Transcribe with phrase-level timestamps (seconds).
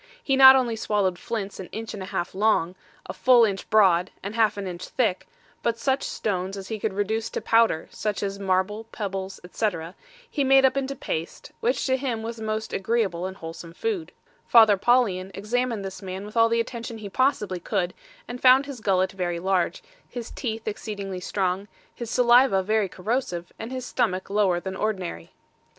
[0.23, 2.73] He not only swallowed flints an inch and a half long,
[3.05, 5.27] a full inch broad, and half an inch thick,
[5.61, 9.93] but such stones as he could reduce to powder, such as marble, pebbles, etc.,
[10.27, 14.11] he made up into paste, which to him was a most agreeable and wholesome food.
[14.47, 17.93] Father Paulian examined this man with all the attention he possibly could,
[18.27, 23.71] and found his gullet very large, his teeth exceedingly strong, his saliva very corrosive, and
[23.71, 25.31] his stomach lower than ordinary.